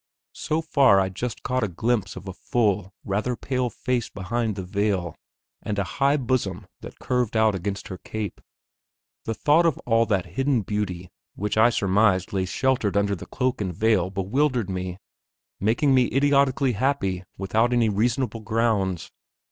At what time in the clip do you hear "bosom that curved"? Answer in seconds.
6.17-7.37